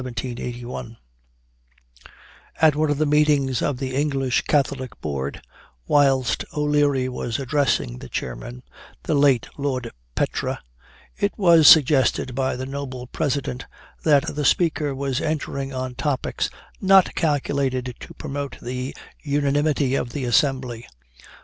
[2.59, 5.43] At one of the meetings of the English Catholic Board,
[5.85, 8.63] whilst O'Leary was addressing the chairman,
[9.03, 10.57] the late Lord Petre,
[11.15, 13.67] it was suggested by the noble president
[14.03, 16.49] that the speaker was entering on topics
[16.81, 20.87] not calculated to promote the unanimity of the assembly.